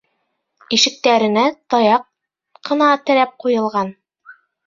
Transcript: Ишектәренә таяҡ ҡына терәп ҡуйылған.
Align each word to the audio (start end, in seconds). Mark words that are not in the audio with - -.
Ишектәренә 0.77 1.43
таяҡ 1.75 2.07
ҡына 2.71 2.87
терәп 3.09 3.37
ҡуйылған. 3.45 3.93